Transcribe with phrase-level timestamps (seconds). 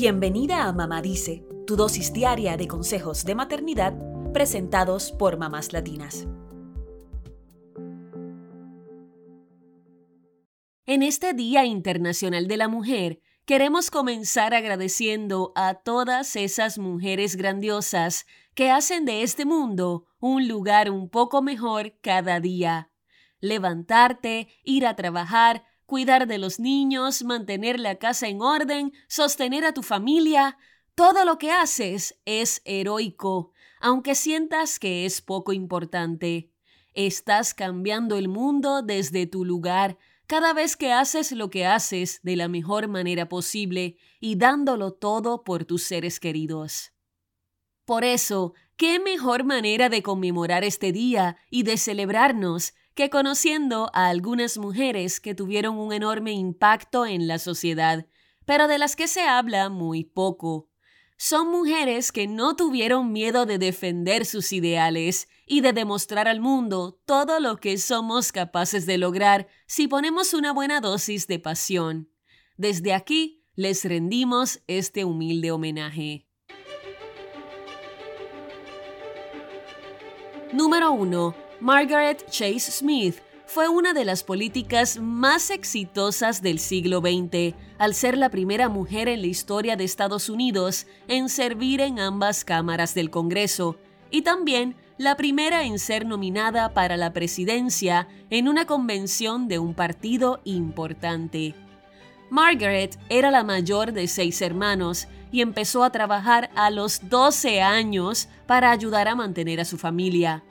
[0.00, 3.94] Bienvenida a Mamá Dice, tu dosis diaria de consejos de maternidad
[4.32, 6.28] presentados por mamás latinas.
[10.86, 18.24] En este Día Internacional de la Mujer, queremos comenzar agradeciendo a todas esas mujeres grandiosas
[18.54, 22.92] que hacen de este mundo un lugar un poco mejor cada día.
[23.40, 29.72] Levantarte, ir a trabajar, cuidar de los niños, mantener la casa en orden, sostener a
[29.72, 30.58] tu familia,
[30.94, 36.52] todo lo que haces es heroico, aunque sientas que es poco importante.
[36.92, 39.96] Estás cambiando el mundo desde tu lugar
[40.26, 45.42] cada vez que haces lo que haces de la mejor manera posible y dándolo todo
[45.42, 46.92] por tus seres queridos.
[47.86, 54.08] Por eso, ¿qué mejor manera de conmemorar este día y de celebrarnos que conociendo a
[54.08, 58.06] algunas mujeres que tuvieron un enorme impacto en la sociedad,
[58.44, 60.68] pero de las que se habla muy poco.
[61.16, 67.00] Son mujeres que no tuvieron miedo de defender sus ideales y de demostrar al mundo
[67.04, 72.10] todo lo que somos capaces de lograr si ponemos una buena dosis de pasión.
[72.56, 76.26] Desde aquí les rendimos este humilde homenaje.
[80.52, 87.56] Número 1 Margaret Chase Smith fue una de las políticas más exitosas del siglo XX,
[87.78, 92.44] al ser la primera mujer en la historia de Estados Unidos en servir en ambas
[92.44, 93.76] cámaras del Congreso,
[94.10, 99.74] y también la primera en ser nominada para la presidencia en una convención de un
[99.74, 101.56] partido importante.
[102.30, 108.28] Margaret era la mayor de seis hermanos y empezó a trabajar a los 12 años
[108.46, 110.44] para ayudar a mantener a su familia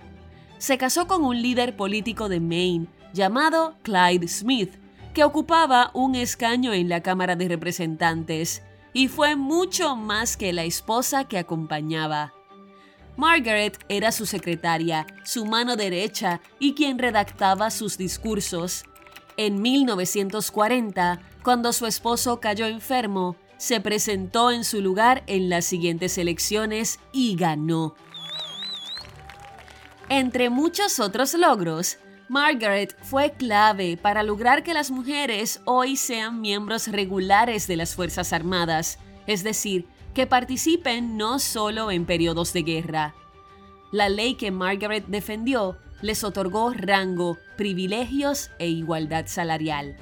[0.57, 4.73] se casó con un líder político de Maine llamado Clyde Smith,
[5.13, 8.61] que ocupaba un escaño en la Cámara de Representantes,
[8.93, 12.33] y fue mucho más que la esposa que acompañaba.
[13.15, 18.85] Margaret era su secretaria, su mano derecha y quien redactaba sus discursos.
[19.37, 26.17] En 1940, cuando su esposo cayó enfermo, se presentó en su lugar en las siguientes
[26.19, 27.95] elecciones y ganó.
[30.09, 31.97] Entre muchos otros logros,
[32.29, 38.31] Margaret fue clave para lograr que las mujeres hoy sean miembros regulares de las Fuerzas
[38.31, 43.15] Armadas, es decir, que participen no solo en periodos de guerra.
[43.91, 49.97] La ley que Margaret defendió les otorgó rango, privilegios e igualdad salarial.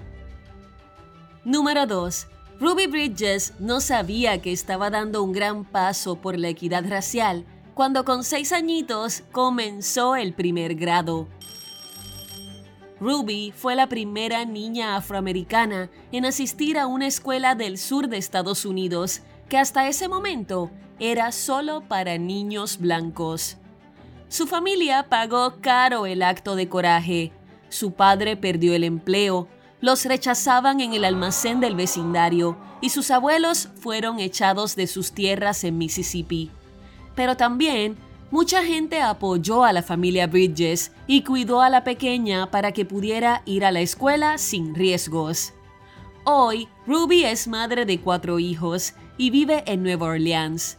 [1.46, 2.28] Número 2.
[2.60, 8.06] Ruby Bridges no sabía que estaba dando un gran paso por la equidad racial cuando
[8.06, 11.28] con seis añitos comenzó el primer grado.
[13.02, 18.66] Ruby fue la primera niña afroamericana en asistir a una escuela del sur de Estados
[18.66, 23.58] Unidos que hasta ese momento era solo para niños blancos.
[24.30, 27.34] Su familia pagó caro el acto de coraje.
[27.68, 29.50] Su padre perdió el empleo,
[29.82, 35.66] los rechazaban en el almacén del vecindario y sus abuelos fueron echados de sus tierras
[35.66, 36.50] en Mississippi
[37.16, 37.98] pero también
[38.32, 43.42] mucha gente apoyó a la familia Bridges y cuidó a la pequeña para que pudiera
[43.46, 45.54] ir a la escuela sin riesgos.
[46.26, 50.78] Hoy, Ruby es madre de cuatro hijos y vive en Nueva Orleans.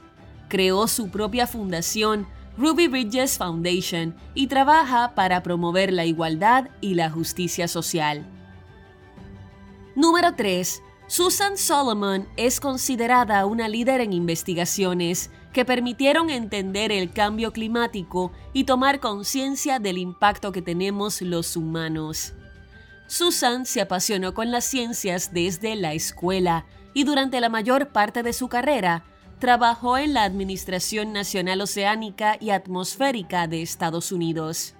[0.49, 2.27] Creó su propia fundación,
[2.59, 8.27] Ruby Bridges Foundation, y trabaja para promover la igualdad y la justicia social.
[9.95, 10.83] Número 3.
[11.07, 18.65] Susan Solomon es considerada una líder en investigaciones que permitieron entender el cambio climático y
[18.65, 22.35] tomar conciencia del impacto que tenemos los humanos.
[23.07, 28.35] Susan se apasionó con las ciencias desde la escuela y durante la mayor parte de
[28.35, 29.07] su carrera
[29.39, 34.75] trabajó en la Administración Nacional Oceánica y Atmosférica de Estados Unidos.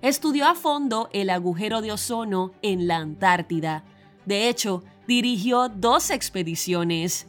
[0.00, 3.84] Estudió a fondo el agujero de ozono en la Antártida.
[4.26, 7.28] De hecho, dirigió dos expediciones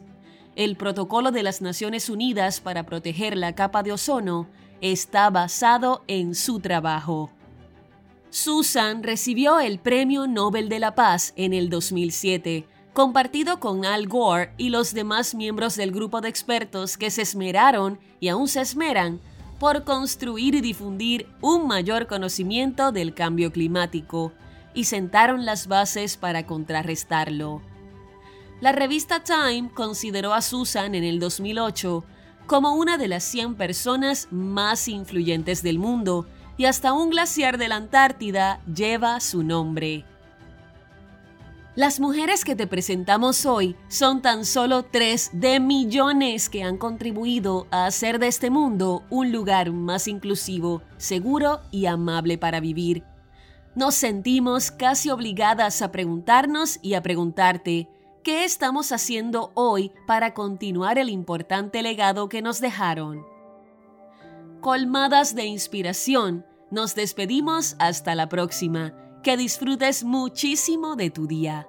[0.56, 4.48] el protocolo de las Naciones Unidas para proteger la capa de ozono
[4.80, 7.30] está basado en su trabajo.
[8.30, 14.52] Susan recibió el Premio Nobel de la Paz en el 2007, compartido con Al Gore
[14.56, 19.20] y los demás miembros del grupo de expertos que se esmeraron y aún se esmeran
[19.58, 24.32] por construir y difundir un mayor conocimiento del cambio climático
[24.74, 27.62] y sentaron las bases para contrarrestarlo.
[28.64, 32.02] La revista Time consideró a Susan en el 2008
[32.46, 36.26] como una de las 100 personas más influyentes del mundo
[36.56, 40.06] y hasta un glaciar de la Antártida lleva su nombre.
[41.74, 47.66] Las mujeres que te presentamos hoy son tan solo tres de millones que han contribuido
[47.70, 53.04] a hacer de este mundo un lugar más inclusivo, seguro y amable para vivir.
[53.74, 57.90] Nos sentimos casi obligadas a preguntarnos y a preguntarte,
[58.24, 63.26] ¿qué estamos haciendo hoy para continuar el importante legado que nos dejaron?
[64.62, 71.68] Colmadas de inspiración, nos despedimos hasta la próxima que disfrutes muchísimo de tu día.